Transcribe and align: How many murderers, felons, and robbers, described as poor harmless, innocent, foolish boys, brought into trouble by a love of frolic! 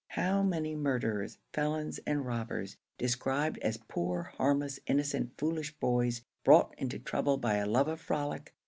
How 0.17 0.41
many 0.41 0.73
murderers, 0.75 1.37
felons, 1.53 1.99
and 2.07 2.25
robbers, 2.25 2.75
described 2.97 3.59
as 3.59 3.77
poor 3.77 4.23
harmless, 4.23 4.79
innocent, 4.87 5.37
foolish 5.37 5.75
boys, 5.75 6.23
brought 6.43 6.73
into 6.79 6.97
trouble 6.97 7.37
by 7.37 7.57
a 7.57 7.67
love 7.67 7.87
of 7.87 8.01
frolic! 8.01 8.51